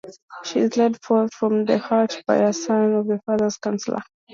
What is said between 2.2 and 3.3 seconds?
by a son of her